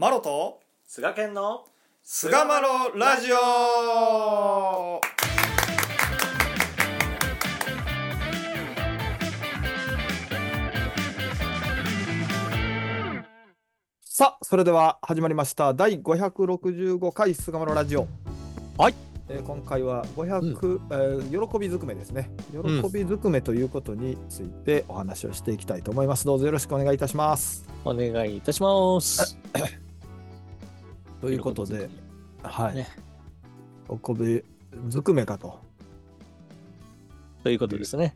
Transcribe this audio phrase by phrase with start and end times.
[0.00, 1.64] マロと菅健の
[2.04, 5.00] 菅マロラジオ。
[14.04, 15.74] さあそれでは始まりました。
[15.74, 18.06] 第565回菅マロラジオ。
[18.76, 18.94] はい、
[19.28, 22.30] えー今回は500、えー喜びずくめですね。
[22.52, 27.66] 喜びずくめということについてお話をしていきたいと思います、どうぞよろしくお願いいたします。
[27.84, 29.36] お願いいたします。
[31.20, 31.88] ということで
[32.42, 32.86] はい、ね。
[33.88, 34.44] 喜び
[34.88, 35.58] ずくめかと。
[37.42, 38.14] ということですね。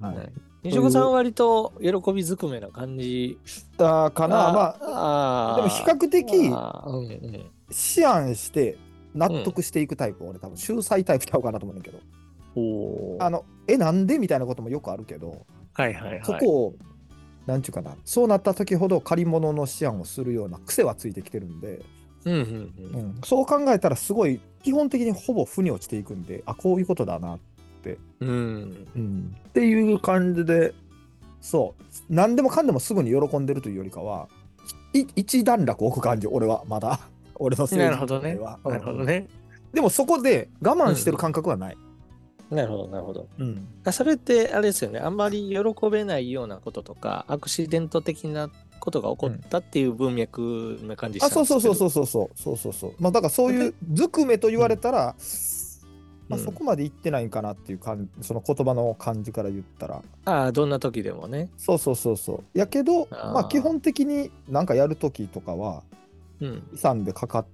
[0.00, 0.14] はい。
[0.16, 0.32] はい。
[0.62, 3.38] 西岡さんは割と喜びずくめな感じ。
[3.76, 4.36] だかな。
[4.36, 8.76] まああでも比較的うんうん思案して
[9.14, 10.56] 納得していくタイプ、俺多分。
[10.56, 11.98] 秀才タイプちゃうかなと思うんだけど。
[13.20, 16.20] あのえなんでみたいなこともよくあるけど、はいはいはい。
[16.24, 16.74] そこを
[17.46, 17.96] なんちゅうかな。
[18.04, 21.82] そうなった時ほど借り物の思案をするような癖はついてきてるんで、
[22.26, 23.06] うんうんううん。
[23.12, 27.38] ん、そう考えたらすごい基本的にほぼ負に落ちていくんであこういうことだな、
[28.20, 28.86] うん。
[28.94, 30.74] うん、っていう感じで
[31.40, 34.28] そう何でもかんでもすぐに喜んでるというよりかは
[34.92, 37.00] い一段落置く感じ俺はまだ
[37.36, 38.34] 俺の性なるほどね。
[38.36, 39.28] はなるほどね。
[39.72, 41.76] でもそこで我慢してる感覚はない。
[42.50, 43.28] なるほどなるほど。
[43.38, 43.68] うん。
[43.84, 45.00] あそれってあれですよね。
[45.00, 48.48] あんまり喜べないようなこととか、アクシデント的な
[48.80, 51.90] ことが起こったっていう文脈な感じしたあ、そうそうそうそうう。
[51.90, 52.94] そうそうそうそうそう。
[52.98, 55.14] まあだからそういうずくめと言われたら、
[56.28, 60.02] まあ、うんそこまで言ってないんかなっていう感じ、その言葉の感じから言ったら。
[60.24, 61.50] ああ、どんな時でもね。
[61.56, 62.58] そうそうそうそう。
[62.58, 65.82] やけど、まあ基本的になんかやるときとかは、
[66.40, 66.62] うん。
[66.74, 67.46] 遺産でかかっ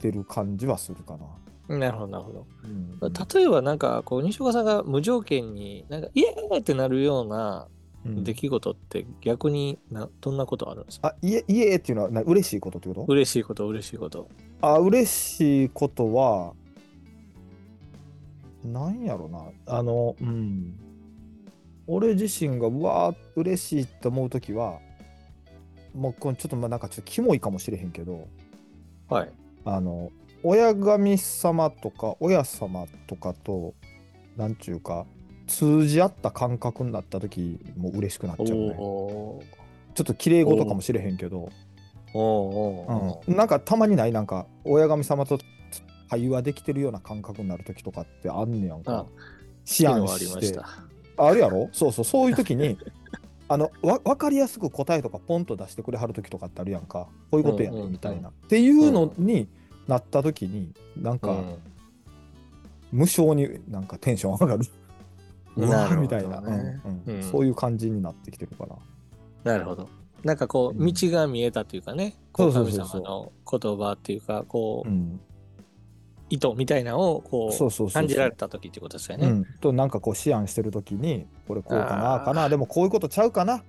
[0.00, 1.26] てる感じはするかな。
[1.68, 2.46] なるほどなるほど。
[2.64, 13.04] うん例えばなんかこう西岡さんが無条件になんかイエーイってなるようなうん出来事って逆になどんなことあるんですか、あ、いえ、いえっていうのはな嬉しいことってこと？
[13.08, 14.28] 嬉しいこと嬉しいこと。
[14.60, 16.54] あ、嬉しいことは、
[18.64, 19.50] なんやろな。
[19.66, 20.78] あの、うん。
[21.86, 24.78] 俺自身がうわー嬉しいって思うときは、
[25.94, 28.28] もうこれちょっとまあなんかちょっとキモいかもしれへんけど、
[29.08, 29.32] はい。
[29.64, 30.10] あの、
[30.42, 33.74] 親神様とか親様とかと、
[34.36, 35.06] なんちゅうか、
[35.48, 38.74] 通じ合った感覚になったときも嬉しくなっちゃうね。
[38.76, 39.40] ちょ
[40.02, 41.48] っと綺麗事かもしれへんけど、
[42.14, 45.40] うん、なんかたまにないなんか親神様と
[46.08, 49.06] 会話できてるような感覚になる時とかってあんねやんあか。
[49.80, 50.68] 思案ししてた。
[51.16, 51.68] あるやろ？
[51.74, 52.04] そうそう。
[52.04, 52.78] そういう時に
[53.48, 57.08] あのわ分かりやすく答えとかポンと出してくれはる時とかってあるやんか。
[57.30, 59.48] こういうことやねみたいな、っていうのに
[59.86, 61.58] なった時になんかうん。
[62.90, 64.64] 無償になんかテンション上がる、
[65.56, 67.02] うわみたいな、うんうん。
[67.06, 67.22] うん。
[67.22, 68.76] そういう感じになってきてるかな。
[69.52, 69.88] なるほど。
[70.24, 70.92] なんかこううん。
[70.92, 73.02] 道が見えたというかね、神そうそうそうそう。
[73.02, 75.20] 様の言葉っていうかこう、うん、
[76.30, 79.28] 意図みたいなのをこそう感じられた時ってことですよね。
[79.28, 82.48] うん、となんかこう思案してる時にこれこうかなかな。
[82.48, 83.62] でもこういうことちゃうかな。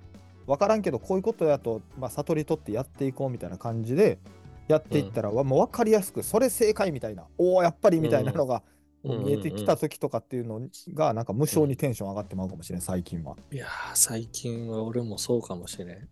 [0.46, 4.18] 分からんけどこういうことやと、まあ、悟り取ってやっていこうみたいな感じで
[4.66, 8.62] やっていったら、わもう分かりやすくそれ正解みたいなおおやっぱりみたいなのがうん
[9.02, 10.60] 見えてきた時とかっていうの
[10.94, 13.36] がなんか無償にテンション上がってまうかもしれん最近は。
[13.50, 16.08] いやー最近は俺もそうかもしれん。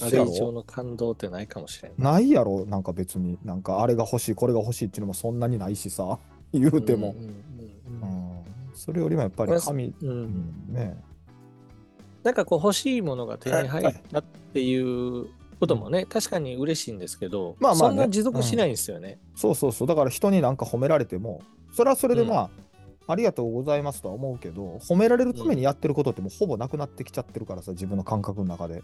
[0.00, 1.92] あれ以上の感動ってないかもしれん。
[1.98, 2.64] ないやろ？
[2.66, 3.38] なんか別に。
[3.44, 6.18] なんかあれが欲しいこれが欲しいっていうのもそんなにないしさ。
[6.52, 7.14] 言うても。
[7.18, 8.42] うん、うんうん
[8.74, 10.64] それよりもやっぱり神、うんうんうん。
[10.68, 10.96] うんね。
[12.22, 15.26] なんかこう欲しいものが手に入ったっていう
[15.60, 17.94] こともね、確かに嬉しいんですけど、まあまあね。
[17.94, 19.18] そんな持続しないんですよね。
[19.34, 19.88] そうそうそう。
[19.88, 21.42] だから人になんか褒められても
[21.72, 22.50] それはそれでまあ、
[23.08, 28.82] ありがとうございますとは思うけど褒められるためにやってることってもうほぼなくなってきちゃってるからさ自分の感覚の中で、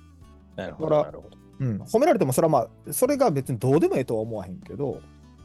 [0.56, 1.38] なるほど、だからなるほど。
[1.60, 5.00] うん、褒められてもそれはまあそれが別にどうでもええとは思わへんけど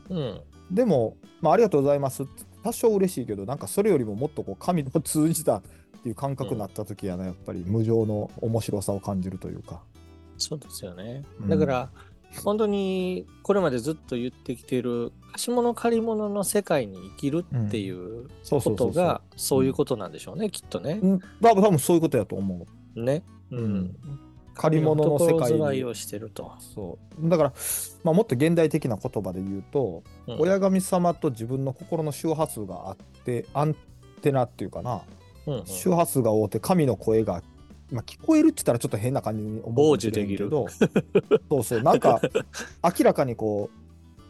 [0.09, 0.42] うん。
[0.72, 5.62] でも、まあ、ありがとうございますって多少嬉しいけどなんかそれよりももっとこう神と通じたっ
[6.04, 9.81] ていう感覚になった時やな、やっぱり無常の面白さを感じるというか
[10.38, 11.24] そうですよね。
[11.42, 11.90] うんだから、
[12.44, 21.00] 本当にこれまでずっと言ってきてる貸し物借り物の世界に生きるっていうことがそういうことなんでしょうね、きっとね。
[21.01, 21.19] うん。
[21.41, 23.24] 多分多分そういうことやと思う、ね。
[23.51, 23.74] ううん。
[23.74, 23.95] ん。
[24.53, 26.51] 借り物の世界にをしてると。
[26.59, 27.27] そう。
[27.27, 27.53] だから、
[28.03, 30.39] まあ、もっと現代的な言葉で言うと、うん。
[30.41, 33.75] 親神様と自分の心の周波数があってアン
[34.21, 35.01] テナっていうかな、
[35.47, 35.65] うんうん。
[35.65, 37.41] 周波数が合うて神の声が、
[37.91, 40.68] まあ、聞こえるって言ったらちょっと変な感じに思うけど。
[40.69, 41.81] そうそう。
[41.81, 42.21] なんか
[42.83, 43.82] 明らかにこう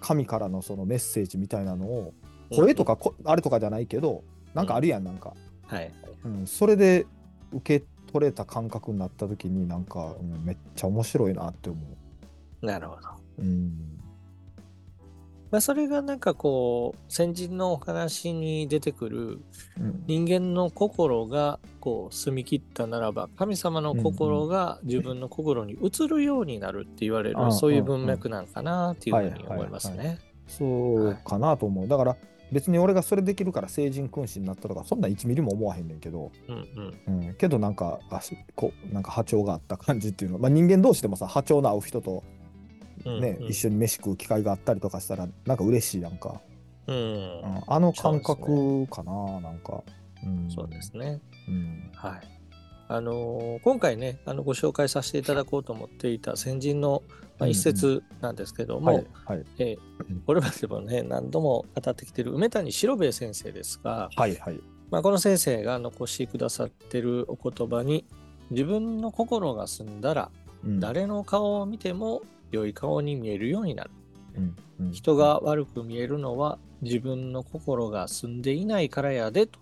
[0.03, 2.13] 神からのそのメッセージみたいなのを
[2.51, 4.23] 声とかこあれとかじゃないけど
[4.53, 5.33] なんかあるやんなんか、
[5.65, 5.91] はい。
[6.25, 7.07] うん、それで
[7.51, 11.79] 受け取れた感覚になった時になんか、うんめっちゃ面白いなって思
[12.61, 12.65] う。
[12.65, 13.09] なるほど。
[13.39, 13.92] うん
[15.53, 19.39] まあ、それがなんかこう先人のお話に出てくる
[19.79, 20.03] うん。
[20.07, 30.17] 人間の心がこう澄み切ったならば神様の心が自分の心に移るようになるって言われる、そういう文脈なんかなっていうふうに思いますはいね。
[30.47, 31.87] そうかなと思う。
[31.87, 32.17] だから
[32.51, 36.67] 別に俺がそれできるから成人君子になったとかそんな1ミリも思わへんねんけど、うん
[37.07, 37.25] うん。
[37.25, 40.39] うん、けどなんかあしこうなんか波長があった感じっていうの。
[40.39, 42.23] まあ人間同士でもさ波長の合う人と
[43.05, 43.47] うんね、うん。
[43.47, 46.41] 一緒に飯食う機会があったりとかしたらなんか嬉しいやんか、
[46.87, 46.95] うん。
[46.95, 49.83] うんあの感覚かな、なんか、
[50.23, 51.21] うん、そうですね。
[51.47, 51.91] うん。
[51.95, 52.33] はい。
[52.89, 57.01] あのー今回ねあのご紹介させていただこうと思っていた先人の、
[57.39, 59.45] まあ、一節なんですけども、はいはい。
[59.57, 64.59] えーこれまでもね何度も語ってきてる梅谷四兵衛先生ですが、はいはい。
[64.91, 68.05] まあ、この先生が残してくださってるお言葉に
[68.51, 70.29] 自分の心が澄んだら
[70.63, 70.79] うん。
[70.79, 72.21] 誰の顔を見ても
[72.53, 73.91] 良い顔に見えるようになる。
[74.35, 74.91] うんうん。
[74.91, 79.59] 人が悪く見えるのは自分の心が澄んでいないからやでと。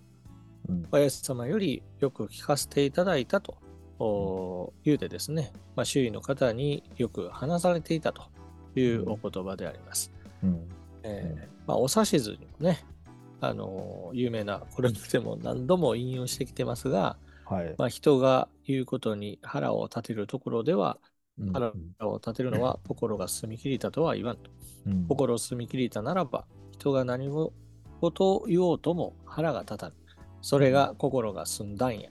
[0.69, 0.87] うん。
[0.91, 3.57] おやす様よりよく聞かせていただいたと。
[4.03, 8.23] お言うてですね、まあ、周囲の方によく話されていたと
[8.75, 10.11] いうお言葉であります。
[10.43, 10.67] うん。
[11.03, 12.83] えーまあ、お指図にもね、
[13.41, 17.75] あのー有名な、これまでも何度も引用してきてますが、はい。
[17.77, 21.10] まあ、人が言うことに腹を立てるところでは、うん
[21.53, 21.71] 腹
[22.09, 24.49] を立てるのは心が澄み切りたとは言わんと。
[24.87, 27.29] うん心を澄み切りたならば、人が何
[28.01, 29.93] 事を言おうとも腹が立たぬ。
[30.41, 32.09] それが心が澄んだんや。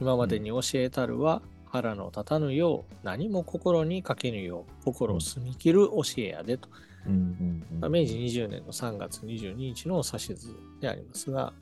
[0.00, 6.68] 今までに教えたるは、腹の立たぬよう、何も心にかけぬよう、心を澄み切る教えやでと。
[7.06, 11.52] うんうんうんまあ明治20年の3月22日の指図でありますが、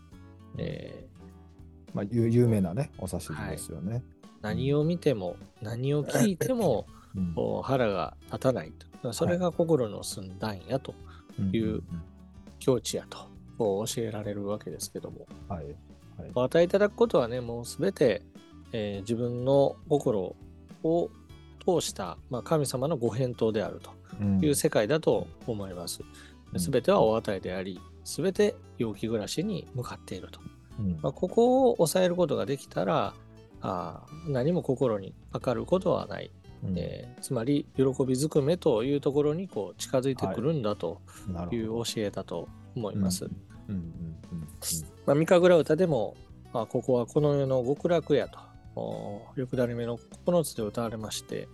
[0.59, 4.03] えーまあ、有有名なねお指図ですよね。
[4.43, 6.87] 何を見ても何を聞いても
[7.17, 7.62] うん。
[7.62, 8.73] 腹が立たない
[9.03, 9.12] と。
[9.12, 10.95] それが心の澄んだんやと、
[11.39, 11.51] うん。
[11.55, 11.83] いう
[12.59, 13.29] 境地やと
[13.59, 15.65] 教えられるわけですけども、はい。
[15.65, 16.31] はい。
[16.35, 18.23] お与えいただくことはね、もうすべて、
[18.73, 20.37] えー自分の心
[20.83, 21.11] を
[21.67, 23.91] 通した、まあ、神様のご返答であると
[24.21, 24.45] うん。
[24.45, 26.01] いう世界だと思います。
[26.53, 26.61] うん。
[26.61, 30.41] すべてはお与えであり、すべて陽気暮らしに向かっていると。
[30.79, 30.99] うん。
[31.03, 33.15] まあ、ここを抑えることができたら、
[33.62, 36.31] あー何も心にかかることはない。
[36.65, 36.75] うん。
[36.77, 41.01] えーつまり、喜びずくめというところにこう近づいてくるんだと
[41.53, 41.57] い。
[41.57, 43.29] う教えだと思います。
[45.07, 46.17] 三神楽歌でも、
[46.53, 48.39] まあ、ここはこの世の極楽やと、
[48.77, 51.49] およくだり目の9つで歌われまして、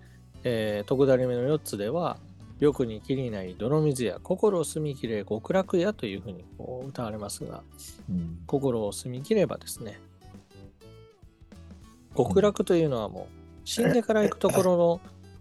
[0.45, 2.19] えー、徳だり目の4つでは、
[2.59, 7.63] よくにきりない泥水や心を澄み切れ極楽やというふうにこう歌われますが、
[8.09, 8.39] うん。
[8.47, 10.01] 心を澄み切ればですね、
[12.17, 13.36] 極楽というのはもう
[13.67, 15.01] 死んでから行くところの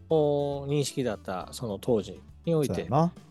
[0.09, 2.81] お認識だったその当時において、そ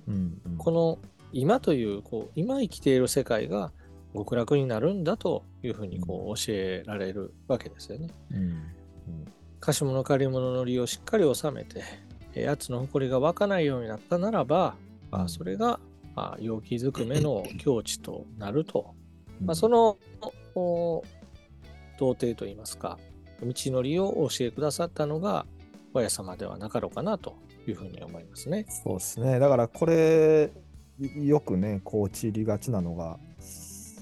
[0.09, 0.57] うんうん。
[0.57, 0.99] この
[1.33, 3.73] 今というこう今生きている世界が
[4.15, 8.09] 極楽になるんだというふうにこう教えられるわけですよね。
[8.31, 8.63] うん
[9.61, 11.83] 貸し物借り物の利をしっかり収めて、
[12.35, 14.75] えー奴の誇りが湧かないようになったならば、
[15.11, 15.81] まあ、それが、
[16.15, 18.95] まあ、陽気ずくめの境地となると。
[19.41, 19.47] うん。
[19.47, 19.97] まあ、その
[20.55, 21.03] お
[21.99, 22.99] 童貞といいますか、
[23.45, 25.47] 道のりをお教えくださったのが
[25.93, 27.37] 親様ではなかろうかなと
[27.67, 28.67] いうふうに思いますね。
[28.69, 29.39] そうですね。
[29.39, 30.51] だからこれ、
[31.01, 33.19] いよくね、こう散りがちなのが、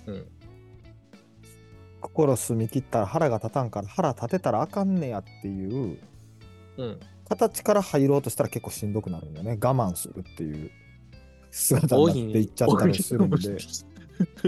[0.07, 0.26] うん。
[2.00, 5.99] 心澄み切ったら腹が立たんから腹立てたらあかんねやっていう
[6.76, 7.00] うん。
[7.28, 9.52] 形から入ろうとしたら結構しんどくなるんだよね。
[9.52, 10.71] 我慢するっていう
[11.50, 13.37] 姿になっていっちゃったりするんで。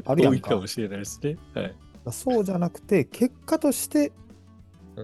[0.05, 1.37] あるやんか多いかもしれないですね。
[1.55, 1.75] はい。
[2.11, 4.24] そうじゃなくて、結果としてうん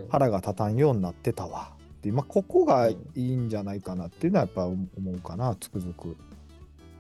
[0.09, 1.73] 腹が立たんようになってたわ。
[2.01, 6.17] ってまあ、ここがいいんじゃないかなっていうのはやっぱ思うかな、つくづく。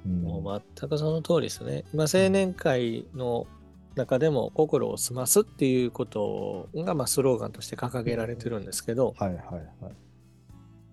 [0.06, 0.22] うん。
[0.22, 1.84] もう全くその通りですね。
[1.94, 3.46] 今、青年会の
[3.96, 9.44] 中でも心を澄ますっていうことが、まあ、スローガンとして掲げられてるんですけど、はいはい
[9.82, 9.94] はい。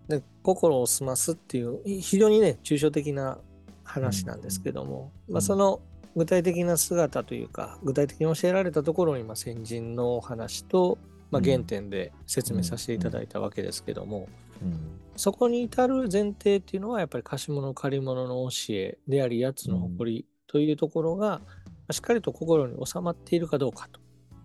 [0.08, 3.40] で心を澄ますっていうい非常にね抽象的な
[3.84, 5.34] 話なんですけども、うん。
[5.34, 5.82] まあ、その
[6.16, 10.98] 具体的な姿というか具体的に教えられたところに、まあ、先人のお話と、
[11.32, 14.28] まあ、うん原点で説明させていただいたわけですけども、
[14.62, 21.42] うんそこに至る前提っていうのはやっぱり貸物借り物の教えでありやつの誇りというところが、ま
[21.88, 23.90] あしっかりと心に収まっているかどうか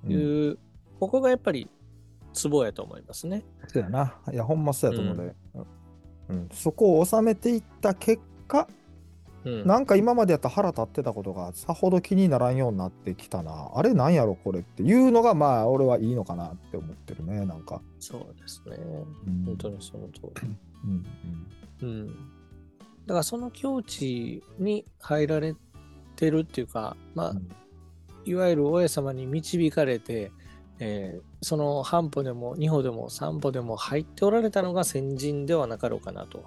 [0.06, 0.58] という、
[0.98, 1.68] ここがやっぱり
[2.32, 3.44] ツボやと思いますね。
[3.68, 4.16] そうやな。
[4.32, 5.34] いや、ほんまそうやと思うね。
[6.28, 8.66] うんそこを収めていった結果、
[9.44, 13.70] うん、なんか今までやったら腹立ってたことがさほど気にならんようになってきたな。
[13.74, 17.44] あれなんやろこれっていうのがまあ俺はいいのかなって思ってるね。
[17.46, 17.80] なんか。
[17.98, 18.76] そうですね。
[19.26, 20.56] うん本当にその通り。
[21.82, 22.06] うんうん。
[22.08, 25.56] だからその境地に入られ
[26.14, 27.48] てるっていうか、まあ、うん
[28.24, 30.30] いわゆる大家様に導かれて、
[30.78, 36.44] えーその半歩でも二歩でも三歩でも入っておられたのが先人ではなかろうかなと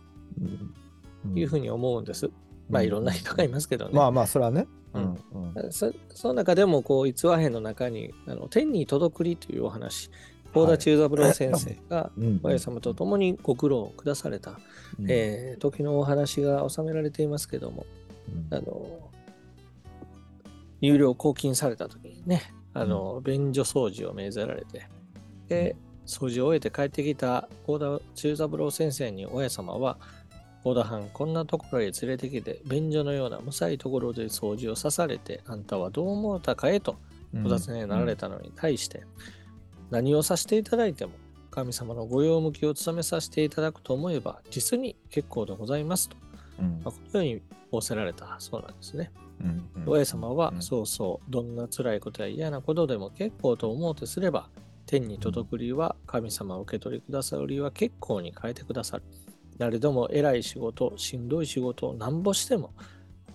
[1.36, 2.32] いうふうに思うんです。
[2.70, 3.92] まあいろんな人がいますけどね。
[3.94, 4.68] まあまあそれはね。
[4.94, 5.18] うん。
[5.56, 10.10] うんそその中でもこう逸話編の中にあの天に届くりというお話
[10.54, 14.60] 大田中三郎先生がうん大家様と共にご苦労を下された、
[15.00, 15.08] うん。
[15.10, 17.86] えー時のお話が収められていますけども
[18.52, 18.58] うん。
[18.58, 19.10] あの
[20.82, 24.88] 有料公金された時にねあの便所掃除を命ぜられて
[25.48, 29.98] で掃除を終えて帰ってきた大田中三郎先生に親様は
[30.66, 36.98] 大田藩こんなところへ連れてきて便所のようなむさいところで掃除をさされてあんたはどう思うたかえと
[37.36, 39.04] お尋ねになられたのに対して、
[39.92, 41.12] 何をさせていただいても
[41.52, 46.18] 神様のご用向きを務めさせていただくと思えば実に結構でございますと、
[46.60, 46.82] うん。
[46.84, 47.42] まあこのように
[47.72, 49.12] 仰せられたそうなんですね。
[49.42, 49.90] うんうん。
[49.90, 50.62] 親様はうん。
[50.64, 54.50] そうそうどんな辛いことや嫌なことでも結構と思うとすれば
[54.88, 59.04] 天に届くりは神様を受け取りくださるりは結構に変えてくださる。
[59.58, 62.74] 誰でも偉い仕事、しんどい仕事をなんぼしても、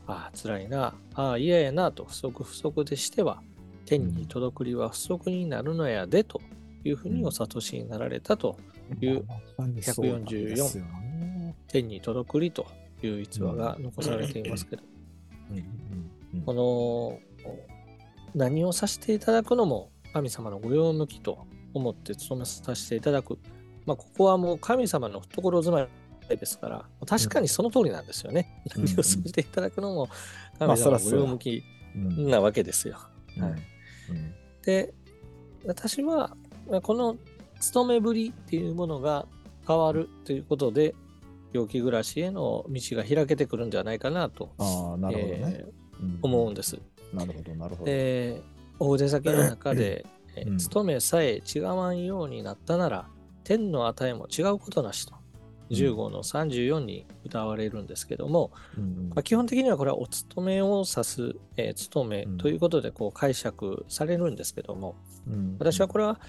[0.07, 3.43] ああ、辛いな、ああ、嫌やなと不足不足でしては、
[3.87, 6.41] 天に届くりは不足になるのやでと
[6.85, 8.57] いうふうにお悟しになられたと、
[9.01, 11.55] いうまさにそうなんですよね。
[11.69, 12.67] 天に届くりと
[13.03, 14.83] いう逸話が残されていますけど、
[16.45, 17.19] この
[18.35, 23.39] 何をさせていただくのも神様のご用向きと思って務めさせていただく。
[23.87, 25.89] まあ、ここはもう神様の懐住まい
[26.37, 28.63] ですから、確かにその通りなんですよね。
[28.77, 28.85] うん。
[28.85, 30.09] 何をさせていただくのも
[30.59, 31.21] まあ神様のごそらそうや。
[31.21, 31.63] 用向き
[31.95, 32.31] うん。
[32.31, 32.99] なわけですよ。
[34.63, 34.93] で、
[35.67, 36.37] 私は
[36.69, 37.17] まあこの
[37.61, 39.27] 勤めぶりっていうものが
[39.67, 40.95] 変わるということで、
[41.53, 45.41] 病気暮らしへの道が開けてくるんじゃないかなと、ああ、なるほどね。
[45.59, 46.19] えーうん。
[46.23, 46.79] 思うんです。
[47.13, 47.85] なるほど、なるほど。
[47.85, 48.41] で、
[48.79, 50.07] 大手先の中で、
[50.59, 53.09] 勤めさえ違わんようになったなら、
[53.45, 55.15] 天の値も違うことなしと、
[55.71, 59.09] 10号の34に歌われるんですけども、うん。
[59.11, 62.39] まあ、基本的にはこれはお勤めを指す、えー勤めうん。
[62.39, 64.97] ということでこう解釈されるんですけども、
[65.27, 65.57] うん。
[65.59, 66.21] 私はこれは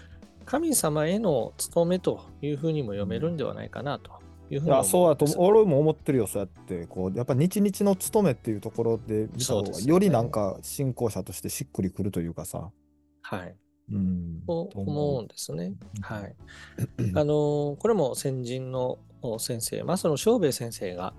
[0.46, 4.12] 神様への務めというふうにも読めるんではないかなと
[4.50, 9.30] いうふうに思そうやと俺も思ってるよ、そうやって、こう、やっぱ日々の務めっていうところで
[9.86, 12.70] よりなんか信仰者としてしっくりくるというかさ。
[13.22, 13.56] はい。
[13.90, 14.42] うん。
[14.46, 15.74] とと思うんですね。
[15.96, 16.36] うんはい。
[17.16, 21.14] あのーこれも先人のお先生、まあ、その正兵衛先生が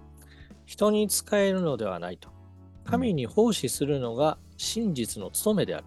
[0.67, 2.31] 人に仕えるのではないと。
[2.85, 5.85] 神に奉仕するのが真実の務めである。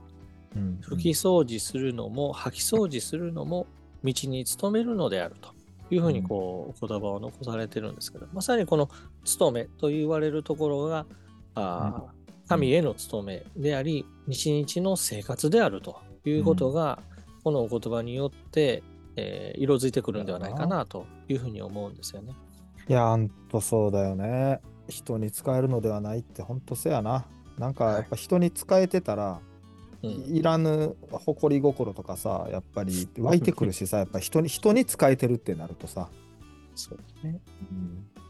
[0.55, 3.67] うん拭き掃除するのも掃き掃除するのも
[4.03, 5.53] 道に努めるのであると
[5.94, 8.89] いうふうにこうお言葉を残されてるんですけど、まさにこの
[9.24, 11.05] 務めと言われるところが、
[11.55, 12.14] あー
[12.47, 16.99] 神への務めであり、日々の生活であるということが、
[17.43, 18.83] このお言葉によって、
[19.15, 22.33] えー色づいてくるんではないかなというふうに思うんですよね。
[22.87, 24.59] いや、ほんとそうだよね。
[24.89, 27.25] 人に使えるのではないって、ほんとせやな。
[27.57, 29.65] なんか、やっぱ人に使えてたら、うん
[30.03, 36.09] いらぬ誇り心とかさ、やっぱり 湧いてくるしさ、 やっぱ人に、人に使えてるってなるとさ、
[36.75, 37.41] そうですね。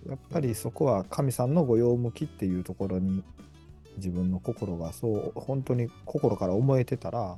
[0.07, 3.23] やっぱりそこは神さんのご用向きっていうところに
[3.97, 7.37] 自分の心がそう本当に心から思えてたら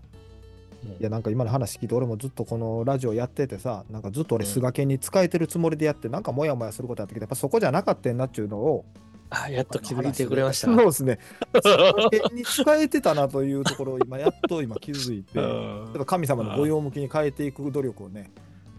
[0.83, 0.91] うん。
[0.91, 4.51] いやなんか今の話聞いて俺もずっとこのラジオやっててさなんかずっと俺うん。
[4.51, 8.85] 菅研に使えてるつもりでやってなんかモヤモヤすることやってきてやっぱそこじゃなかったんなっていうのを
[9.29, 10.67] あやっと気づいてくれました。
[10.67, 11.19] そうですね。
[11.61, 18.31] 菅研に使えてたなというところを今やっと今気づいて っぱ神様のご用向きに変えていく努力をね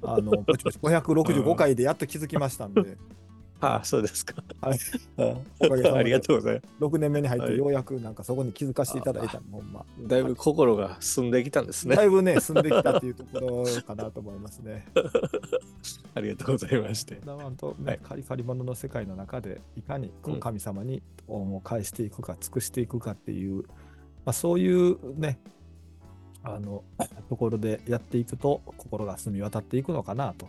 [0.03, 2.97] あのぼちぼち565回でやっと気づきましたんで
[3.61, 4.43] あそうですか。
[4.61, 4.79] はい
[5.17, 5.27] うん
[5.59, 6.67] おかげさまでありがとうございます。
[6.81, 12.05] 6年目に入っはいてようやくなんかそこに気づかせていただいたのほんまだいぶ心が進んできたんですねだ。
[12.05, 14.87] いぶね進んできたっていうところかなと思いますね。
[16.15, 17.17] ありがとうございまして。
[17.17, 23.65] だからと、ねはいカリカリ物の世界の中でいかにこ神様に恩を返していくか尽くしていくかっていう、ま
[24.27, 25.41] あ、そういうね
[26.43, 26.85] あの
[27.29, 30.47] ところでやっていくと心が澄み渡っていくのかなと。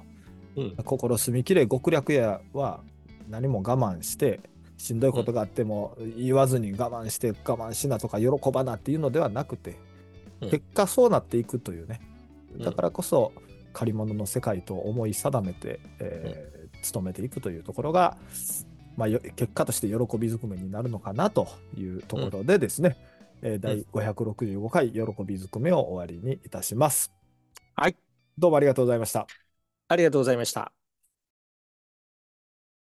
[0.55, 0.75] うん。
[0.83, 2.81] 心澄みきれ極楽屋は
[3.29, 4.41] 何も我慢して
[4.77, 11.99] しんどいことがあっても言わずに我慢して我慢しなとか喜ばなっていうのではなくて、うん結果そうなっていくというね
[12.55, 13.33] うんだからこそ
[13.73, 16.59] 借り物の世界と思い定めて、えー
[16.93, 18.15] 努めていくというところが、
[18.95, 22.95] まあ、よ結果として喜びずくめになるのかなというところでですね、
[23.41, 27.11] えー第565回喜びずくめを終わりにいたします。
[27.75, 27.97] はい。
[28.37, 29.27] どうもありがとうございました。
[29.89, 30.78] ありがとうございました。